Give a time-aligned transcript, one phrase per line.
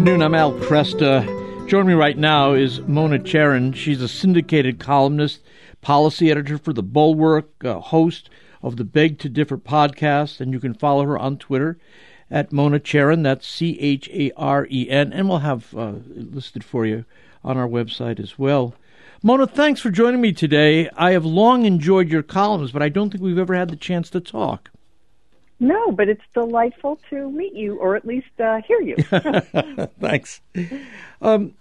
[0.00, 0.22] afternoon.
[0.22, 1.68] I'm Al Kresta.
[1.68, 3.74] Joining me right now is Mona Charen.
[3.74, 5.42] She's a syndicated columnist,
[5.82, 8.30] policy editor for The Bulwark, host
[8.62, 11.78] of the Beg to Differ podcast, and you can follow her on Twitter
[12.30, 13.24] at Mona Charen.
[13.24, 17.04] That's C H A R E N, and we'll have uh, listed for you
[17.44, 18.74] on our website as well.
[19.22, 20.88] Mona, thanks for joining me today.
[20.96, 24.08] I have long enjoyed your columns, but I don't think we've ever had the chance
[24.10, 24.70] to talk.
[25.60, 28.96] No, but it's delightful to meet you, or at least uh, hear you.
[30.00, 30.40] Thanks.
[31.20, 31.54] Um,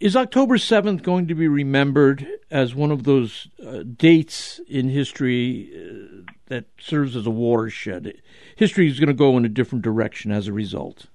[0.00, 5.70] is October 7th going to be remembered as one of those uh, dates in history
[5.72, 8.20] uh, that serves as a watershed?
[8.56, 11.06] History is going to go in a different direction as a result.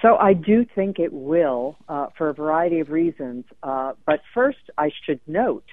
[0.00, 3.46] So I do think it will, uh, for a variety of reasons.
[3.62, 5.64] Uh, but first, I should note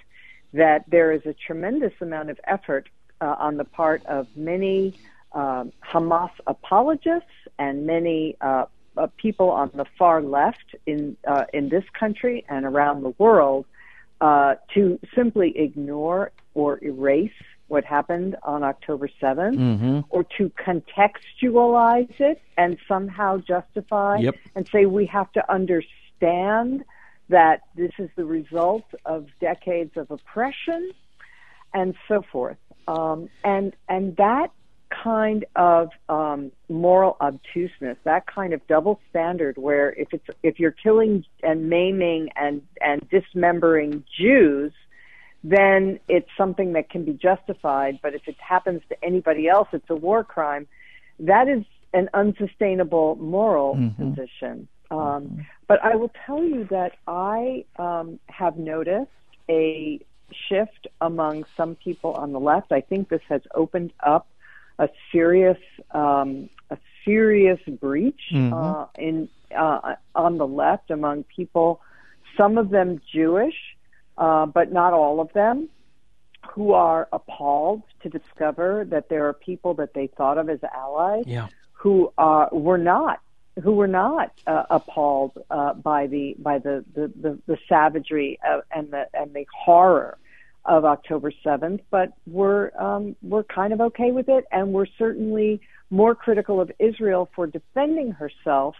[0.53, 2.89] that there is a tremendous amount of effort
[3.21, 4.93] uh, on the part of many
[5.33, 8.65] um, Hamas apologists and many uh,
[8.97, 13.65] uh, people on the far left in uh, in this country and around the world
[14.21, 17.31] uh, to simply ignore or erase
[17.67, 19.99] what happened on October 7th mm-hmm.
[20.09, 24.35] or to contextualize it and somehow justify yep.
[24.55, 26.83] and say we have to understand
[27.29, 30.91] that this is the result of decades of oppression
[31.73, 32.57] and so forth.
[32.89, 34.51] Um, and and that
[34.89, 40.71] kind of um, moral obtuseness, that kind of double standard, where if it's if you're
[40.83, 44.73] killing and maiming and and dismembering Jews,
[45.43, 47.99] then it's something that can be justified.
[48.01, 50.67] But if it happens to anybody else, it's a war crime.
[51.19, 54.09] That is an unsustainable moral mm-hmm.
[54.09, 54.67] position.
[54.89, 55.41] Um, mm-hmm.
[55.67, 59.11] But I will tell you that I um, have noticed
[59.47, 59.99] a
[60.47, 62.71] shift among some people on the left.
[62.71, 64.27] I think this has opened up
[64.77, 65.57] a serious
[65.91, 68.53] um, a serious breach mm-hmm.
[68.53, 71.81] uh, in uh, on the left among people,
[72.37, 73.55] some of them Jewish,
[74.17, 75.69] uh, but not all of them,
[76.51, 81.23] who are appalled to discover that there are people that they thought of as allies
[81.27, 81.47] yeah.
[81.73, 83.19] who uh, were not
[83.61, 88.63] who were not uh, appalled uh, by the by the the, the, the savagery of,
[88.71, 90.17] and the and the horror
[90.65, 95.61] of October 7th, but we're um, we're kind of okay with it, and we're certainly
[95.89, 98.75] more critical of Israel for defending herself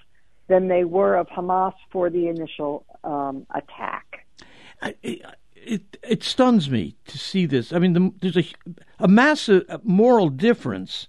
[0.48, 4.26] than they were of Hamas for the initial um, attack.
[5.02, 5.26] It,
[5.56, 7.74] it, it stuns me to see this.
[7.74, 8.46] I mean, the, there's a
[9.00, 11.08] a massive moral difference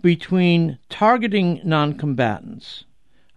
[0.00, 2.84] between targeting non-combatants,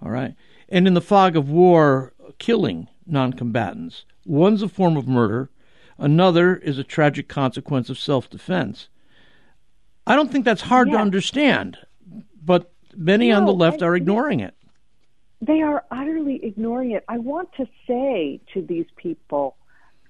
[0.01, 0.35] all right,
[0.69, 4.05] and in the fog of war, killing non-combatants.
[4.25, 5.49] One's a form of murder
[5.97, 8.89] Another is a tragic consequence of self defense.
[10.05, 11.77] I don't think that's hard to understand,
[12.43, 14.53] but many no, on the left I, are ignoring it.
[15.41, 17.03] They are utterly ignoring it.
[17.07, 19.55] I want to say to these people,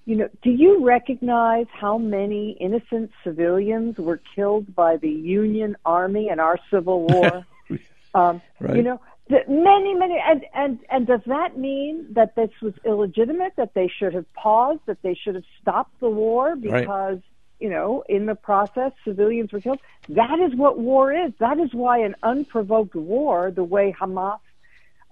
[0.04, 6.28] you know, do you recognize how many innocent civilians were killed by the Union Army
[6.28, 7.46] in our Civil War?
[8.14, 8.76] um, right.
[8.76, 13.74] You know, Many, many, and, and, and does that mean that this was illegitimate, that
[13.74, 17.22] they should have paused, that they should have stopped the war because, right.
[17.58, 19.80] you know, in the process, civilians were killed?
[20.10, 21.32] That is what war is.
[21.40, 24.38] That is why an unprovoked war, the way Hamas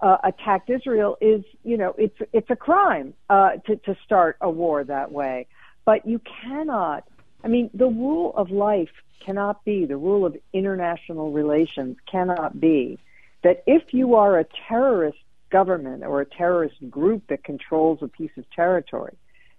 [0.00, 4.48] uh, attacked Israel, is, you know, it's, it's a crime uh, to, to start a
[4.48, 5.48] war that way.
[5.84, 7.02] But you cannot,
[7.42, 13.00] I mean, the rule of life cannot be, the rule of international relations cannot be
[13.44, 15.19] that if you are a terrorist
[15.50, 19.16] government or a terrorist group that controls a piece of territory,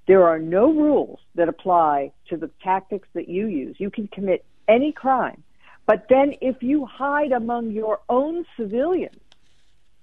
[0.08, 3.76] there are no rules that apply to the tactics that you use.
[3.80, 5.42] You can commit any crime.
[5.86, 9.22] But then if you hide among your own civilians,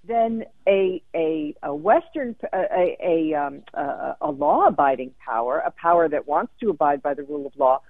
[0.04, 6.26] then a a, a Western a a, um, a, a law-abiding power, a power that
[6.26, 7.80] wants to abide by the rule of law,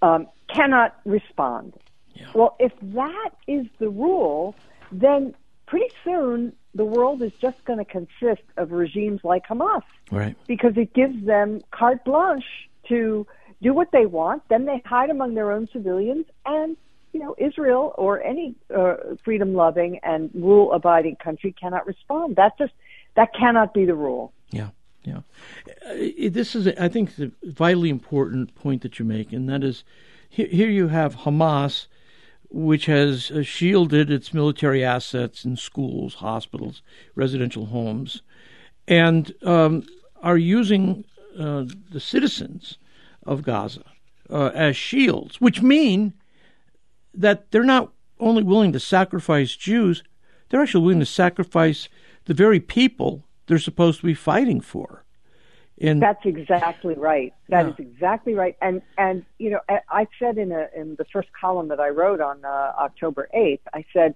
[0.00, 1.74] um, cannot respond.
[2.14, 2.30] Yeah.
[2.34, 4.54] Well, if that is the rule,
[4.90, 5.34] then
[5.72, 9.82] pretty soon the world is just going to consist of regimes like Hamas.
[10.10, 10.36] Right.
[10.46, 12.44] Because it gives them carte blanche
[12.88, 13.26] to
[13.62, 14.42] do what they want.
[14.50, 16.76] Then they hide among their own civilians, and
[17.14, 22.36] you know Israel or any uh, freedom-loving and rule-abiding country cannot respond.
[22.36, 22.74] That just
[23.14, 24.34] that cannot be the rule.
[24.50, 24.70] Yeah.
[25.04, 25.22] Yeah,
[25.84, 25.94] uh,
[26.30, 29.82] this is, I think, a vitally important point that you make, and that is,
[30.30, 31.88] here you have Hamas
[32.52, 36.82] which has uh, shielded its military assets in schools, hospitals,
[37.14, 38.22] residential homes,
[38.86, 39.84] and um,
[40.22, 41.04] are using
[41.38, 42.76] uh, the citizens
[43.26, 43.84] of Gaza
[44.30, 46.12] uh, as shields, which mean
[47.14, 50.02] that they're not only willing to sacrifice Jews,
[50.48, 51.88] they're actually willing to sacrifice
[52.26, 55.04] the very people they're supposed to be fighting for.
[55.82, 57.34] And that's exactly right.
[57.48, 57.72] That yeah.
[57.72, 58.56] is exactly right.
[58.62, 62.20] And and you know, I said in a in the first column that I wrote
[62.20, 64.14] on uh, October eighth, I said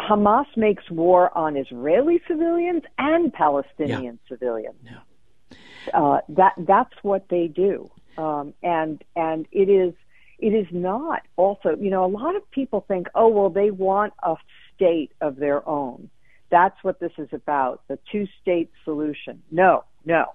[0.00, 4.28] Hamas makes war on Israeli civilians and Palestinian yeah.
[4.28, 4.76] civilians.
[4.84, 4.98] Yeah.
[5.94, 9.94] Uh, that that's what they do, um, and and it is
[10.38, 14.12] it is not also you know a lot of people think oh well they want
[14.22, 14.34] a
[14.74, 16.10] state of their own.
[16.50, 19.42] That's what this is about the two state solution.
[19.50, 20.26] No, no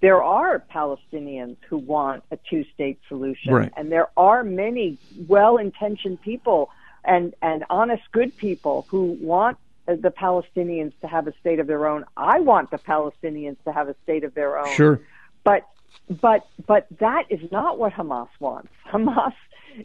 [0.00, 3.52] there are Palestinians who want a two state solution.
[3.52, 3.72] Right.
[3.76, 6.70] And there are many well intentioned people
[7.04, 11.86] and, and honest, good people who want the Palestinians to have a state of their
[11.86, 12.04] own.
[12.16, 14.74] I want the Palestinians to have a state of their own.
[14.74, 15.00] Sure.
[15.42, 15.68] But
[16.08, 18.70] but but that is not what Hamas wants.
[18.92, 19.34] Hamas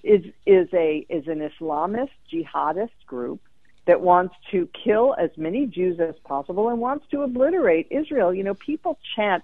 [0.03, 3.41] is is a is an Islamist jihadist group
[3.85, 8.33] that wants to kill as many Jews as possible and wants to obliterate Israel.
[8.33, 9.43] You know, people chant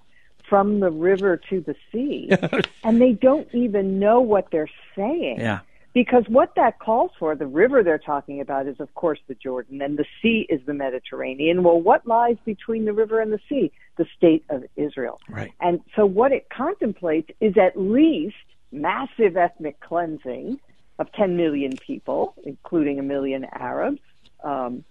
[0.49, 2.29] from the river to the sea.
[2.83, 5.39] and they don't even know what they're saying.
[5.39, 5.59] Yeah.
[5.93, 9.81] Because what that calls for, the river they're talking about is, of course, the Jordan,
[9.81, 11.63] and the sea is the Mediterranean.
[11.63, 13.71] Well, what lies between the river and the sea?
[13.97, 15.21] The state of Israel.
[15.29, 15.53] Right.
[15.61, 18.35] And so what it contemplates is at least
[18.73, 20.59] massive ethnic cleansing
[20.99, 24.01] of 10 million people, including a million Arabs,
[24.43, 24.83] um,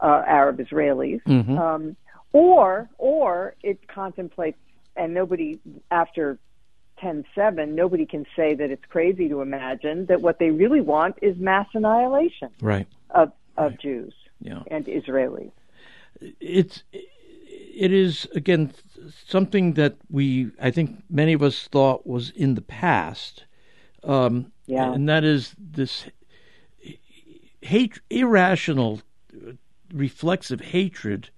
[0.00, 1.58] uh, Arab Israelis, mm-hmm.
[1.58, 1.96] um,
[2.32, 4.58] or or it contemplates
[4.96, 5.58] and nobody
[5.90, 6.38] after
[7.02, 11.36] 10-7, nobody can say that it's crazy to imagine that what they really want is
[11.38, 12.86] mass annihilation right.
[13.10, 13.80] of of right.
[13.80, 14.62] Jews yeah.
[14.70, 15.52] and Israelis.
[16.40, 18.72] It's it is again
[19.26, 23.44] something that we I think many of us thought was in the past.
[24.04, 24.92] Um, yeah.
[24.92, 26.06] and that is this
[27.60, 29.00] hate irrational
[29.92, 31.30] reflexive hatred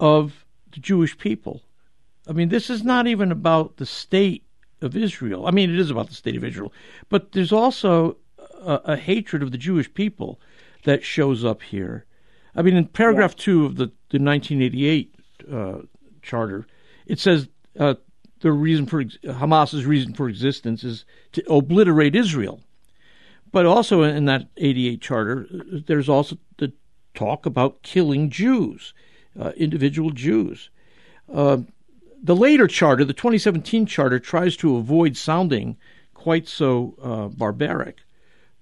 [0.00, 1.62] of the Jewish people
[2.28, 4.44] I mean, this is not even about the state
[4.80, 5.46] of Israel.
[5.46, 6.72] I mean, it is about the state of Israel,
[7.08, 8.16] but there's also
[8.62, 10.40] a, a hatred of the Jewish people
[10.84, 12.06] that shows up here.
[12.54, 13.44] I mean, in paragraph yeah.
[13.44, 15.14] two of the, the 1988
[15.50, 15.78] uh,
[16.22, 16.66] charter,
[17.06, 17.48] it says
[17.78, 17.94] uh,
[18.40, 22.60] the reason for Hamas's reason for existence is to obliterate Israel.
[23.52, 25.46] But also in that 88 charter,
[25.86, 26.72] there's also the
[27.14, 28.92] talk about killing Jews,
[29.38, 30.70] uh, individual Jews.
[31.32, 31.58] Uh,
[32.24, 35.76] the later charter, the 2017 charter, tries to avoid sounding
[36.14, 37.98] quite so uh, barbaric.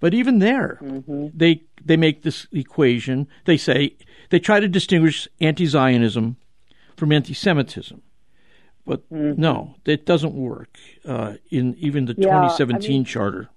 [0.00, 1.28] But even there, mm-hmm.
[1.32, 3.28] they they make this equation.
[3.44, 3.94] They say
[4.30, 6.36] they try to distinguish anti-Zionism
[6.96, 8.02] from anti-Semitism,
[8.84, 9.40] but mm-hmm.
[9.40, 10.76] no, it doesn't work
[11.06, 13.48] uh, in even the yeah, 2017 I mean, charter.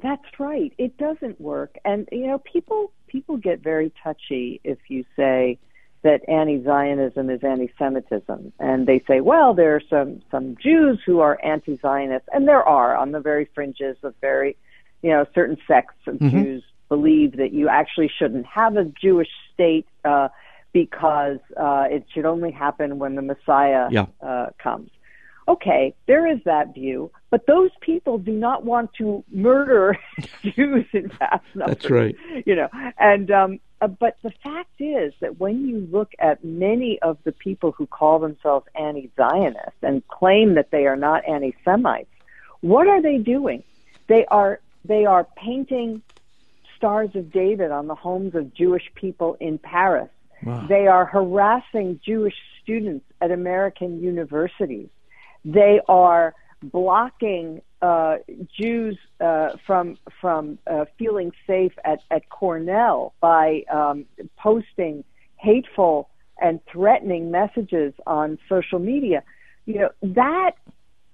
[0.00, 0.72] That's right.
[0.78, 5.58] It doesn't work, and you know, people people get very touchy if you say
[6.02, 11.38] that anti-Zionism is anti-Semitism, and they say, well, there are some some Jews who are
[11.44, 14.56] anti-Zionist, and there are on the very fringes of very,
[15.02, 16.30] you know, certain sects of mm-hmm.
[16.30, 20.28] Jews believe that you actually shouldn't have a Jewish state uh,
[20.72, 24.06] because uh, it should only happen when the Messiah yeah.
[24.20, 24.90] uh, comes.
[25.48, 29.96] Okay, there is that view, but those people do not want to murder
[30.42, 31.76] Jews in vast numbers.
[31.76, 32.16] That's right.
[32.44, 36.98] You know, and um, uh, but the fact is that when you look at many
[37.02, 42.08] of the people who call themselves anti Zionists and claim that they are not anti-Semites,
[42.60, 43.62] what are they doing?
[44.06, 46.02] They are they are painting
[46.76, 50.08] stars of David on the homes of Jewish people in Paris.
[50.42, 50.66] Wow.
[50.68, 54.88] They are harassing Jewish students at American universities.
[55.44, 58.16] They are blocking uh,
[58.58, 64.06] Jews uh, from from uh, feeling safe at, at Cornell by um,
[64.36, 65.04] posting
[65.36, 66.08] hateful
[66.40, 69.22] and threatening messages on social media.
[69.66, 70.52] You know that.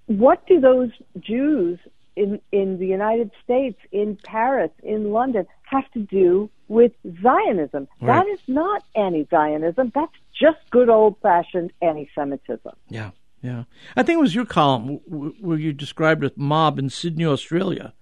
[0.07, 0.91] What do those
[1.21, 1.79] Jews
[2.17, 6.93] in in the United States, in Paris, in London, have to do with
[7.23, 7.87] Zionism?
[8.01, 8.07] Right.
[8.09, 9.93] That is not anti-Zionism.
[9.95, 12.75] That's just good old-fashioned anti-Semitism.
[12.89, 13.13] Yeah.
[13.43, 13.65] Yeah,
[13.97, 17.93] I think it was your column where you described a mob in Sydney, Australia,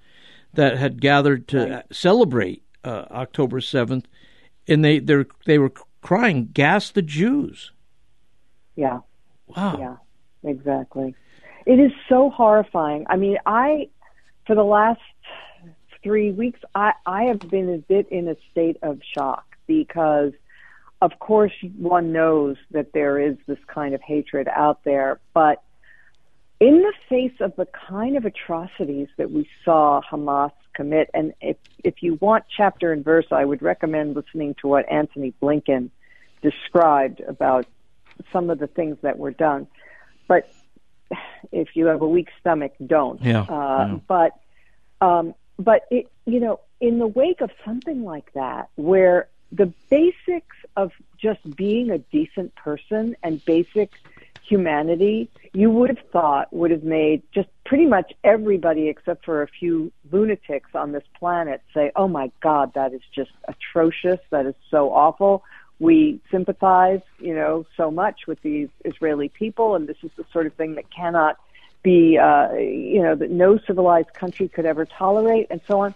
[0.53, 1.85] that had gathered to right.
[1.91, 4.07] celebrate uh, October seventh,
[4.69, 7.73] and they they they were crying, "Gas the Jews!"
[8.77, 9.01] Yeah.
[9.47, 9.79] Wow.
[9.79, 9.97] Yeah.
[10.51, 11.15] Exactly.
[11.67, 13.07] It is so horrifying.
[13.09, 13.89] I mean, I
[14.47, 15.01] for the last
[16.03, 20.33] three weeks, I I have been a bit in a state of shock because
[21.01, 25.63] of course, one knows that there is this kind of hatred out there, but
[26.61, 31.11] in the face of the kind of atrocities that we saw Hamas commit.
[31.15, 35.33] And if if you want chapter and verse, I would recommend listening to what Antony
[35.43, 35.91] Blinken
[36.43, 37.67] described about
[38.33, 39.67] some of the things that were done.
[40.29, 40.53] But
[41.51, 43.23] if you have a weak stomach, don't.
[43.23, 43.43] Yeah.
[43.43, 43.99] Uh.
[44.07, 44.33] But
[45.01, 50.57] um, but it, you know, in the wake of something like that, where the basics
[50.77, 53.91] of just being a decent person and basic
[54.51, 59.47] humanity, you would have thought would have made just pretty much everybody except for a
[59.47, 64.21] few lunatics on this planet say, "Oh my God, that is just atrocious.
[64.31, 65.45] That is so awful."
[65.79, 70.47] We sympathize, you know, so much with these Israeli people, and this is the sort
[70.47, 71.39] of thing that cannot
[71.83, 75.95] be, uh, you know, that no civilized country could ever tolerate, and so on.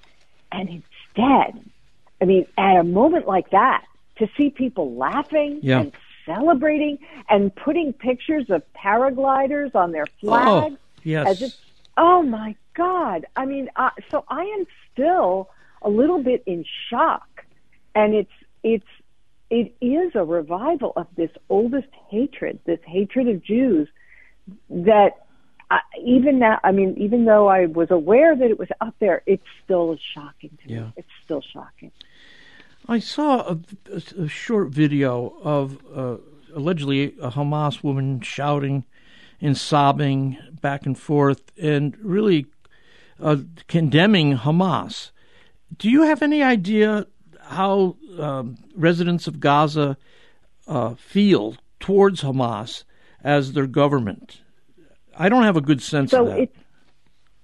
[0.50, 1.70] And instead,
[2.24, 3.84] I mean, at a moment like that,
[4.16, 5.80] to see people laughing yeah.
[5.80, 5.92] and
[6.24, 10.74] celebrating and putting pictures of paragliders on their flags.
[10.74, 11.28] Oh, yes.
[11.28, 11.54] As if,
[11.98, 13.26] oh my God.
[13.36, 15.50] I mean, uh, so I am still
[15.82, 17.44] a little bit in shock.
[17.94, 18.86] And it's, it's,
[19.50, 23.86] it is a revival of this oldest hatred, this hatred of Jews
[24.70, 25.26] that
[25.70, 29.22] I, even now, I mean, even though I was aware that it was up there,
[29.26, 30.80] it's still shocking to yeah.
[30.80, 30.92] me.
[30.96, 31.92] It's still shocking.
[32.86, 33.58] I saw a,
[33.92, 36.16] a, a short video of uh,
[36.54, 38.84] allegedly a Hamas woman shouting
[39.40, 42.46] and sobbing back and forth and really
[43.20, 43.36] uh,
[43.68, 45.10] condemning Hamas.
[45.76, 47.06] Do you have any idea
[47.40, 49.96] how um, residents of Gaza
[50.66, 52.84] uh, feel towards Hamas
[53.22, 54.40] as their government?
[55.16, 56.40] I don't have a good sense so of that.
[56.40, 56.58] It's,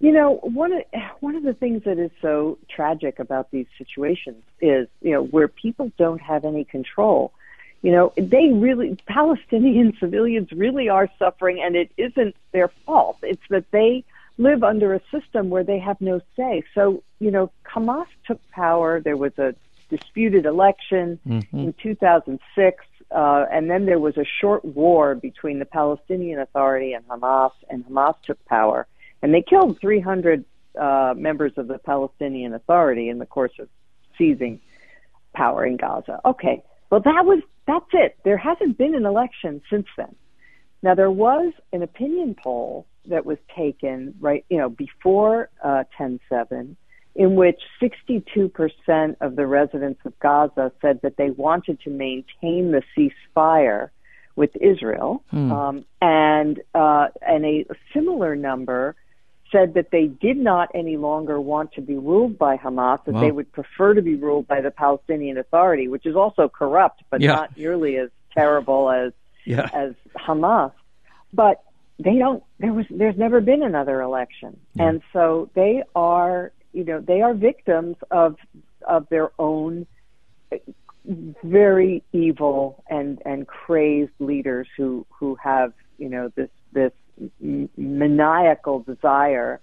[0.00, 0.83] you know, one of
[1.21, 5.47] one of the things that is so tragic about these situations is, you know, where
[5.47, 7.33] people don't have any control.
[7.83, 13.19] You know, they really Palestinian civilians really are suffering, and it isn't their fault.
[13.23, 14.04] It's that they
[14.38, 16.62] live under a system where they have no say.
[16.75, 19.00] So, you know, Hamas took power.
[19.00, 19.54] There was a
[19.90, 21.59] disputed election mm-hmm.
[21.59, 22.85] in 2006.
[23.11, 27.85] Uh, and then there was a short war between the Palestinian Authority and Hamas, and
[27.85, 28.87] Hamas took power.
[29.23, 30.45] And they killed 300
[30.79, 33.69] uh, members of the Palestinian Authority in the course of
[34.17, 34.61] seizing
[35.35, 36.21] power in Gaza.
[36.25, 38.17] Okay, well that was that's it.
[38.25, 40.15] There hasn't been an election since then.
[40.83, 46.77] Now there was an opinion poll that was taken right, you know, before uh, 10/7
[47.17, 52.83] in which 62% of the residents of Gaza said that they wanted to maintain the
[52.97, 53.91] ceasefire
[54.37, 55.53] with Israel, hmm.
[55.53, 58.95] um, and uh, and a similar number
[59.52, 63.21] said that they did not any longer want to be ruled by Hamas, that wow.
[63.21, 67.21] they would prefer to be ruled by the Palestinian Authority, which is also corrupt, but
[67.21, 67.33] yeah.
[67.33, 69.12] not nearly as terrible as
[69.45, 69.69] yeah.
[69.73, 70.73] as Hamas.
[71.33, 71.62] But
[71.99, 72.42] they don't.
[72.59, 72.87] There was.
[72.90, 74.88] There's never been another election, yeah.
[74.88, 78.37] and so they are you know they are victims of
[78.87, 79.87] of their own
[81.42, 86.92] very evil and and crazed leaders who who have you know this this
[87.77, 89.61] maniacal desire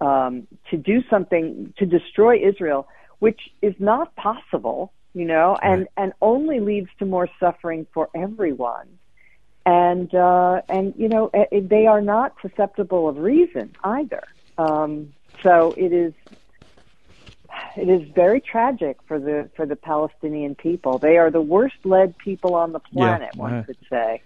[0.00, 2.88] um, to do something to destroy Israel,
[3.18, 5.88] which is not possible, you know, and right.
[5.96, 8.98] and only leads to more suffering for everyone.
[9.66, 14.22] And uh, and you know they are not susceptible of reason either.
[14.56, 15.12] Um,
[15.42, 16.14] so it is
[17.76, 20.98] it is very tragic for the for the Palestinian people.
[20.98, 24.22] They are the worst led people on the planet, yeah, one uh, could say.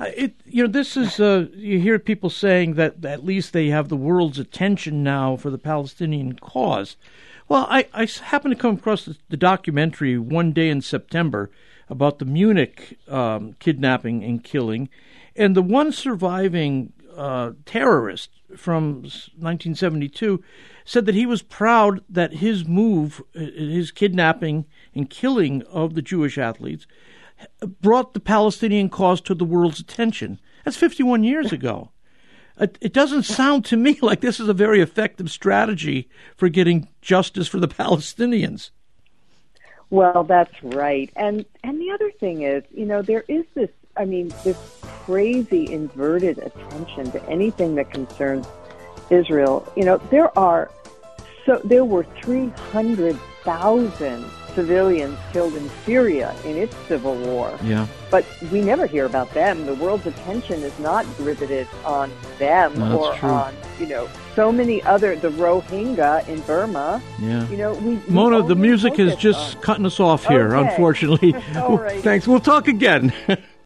[0.00, 3.88] It you know this is uh, you hear people saying that at least they have
[3.88, 6.96] the world's attention now for the Palestinian cause.
[7.48, 11.50] Well, I, I happened to come across the, the documentary one day in September
[11.88, 14.88] about the Munich um, kidnapping and killing,
[15.36, 20.42] and the one surviving uh, terrorist from 1972
[20.84, 26.38] said that he was proud that his move, his kidnapping and killing of the Jewish
[26.38, 26.86] athletes,
[27.80, 30.40] brought the Palestinian cause to the world's attention.
[30.64, 31.90] That's 51 years ago.
[32.58, 37.48] It doesn't sound to me like this is a very effective strategy for getting justice
[37.48, 38.70] for the Palestinians.
[39.90, 41.10] Well, that's right.
[41.16, 45.72] And and the other thing is, you know, there is this I mean, this crazy
[45.72, 48.46] inverted attention to anything that concerns
[49.10, 49.70] Israel.
[49.76, 50.70] You know, there are
[51.46, 54.24] so there were 300,000
[54.54, 57.56] civilians killed in Syria in its civil war.
[57.62, 57.86] Yeah.
[58.10, 59.66] But we never hear about them.
[59.66, 63.28] The world's attention is not riveted on them no, or true.
[63.30, 67.02] on, you know, so many other the Rohingya in Burma.
[67.20, 67.48] Yeah.
[67.48, 69.62] You know, we, we Mona, the music is just on.
[69.62, 70.68] cutting us off here, Okay.
[70.70, 71.34] unfortunately.
[71.56, 72.02] All right.
[72.02, 72.26] Thanks.
[72.26, 73.12] We'll talk again.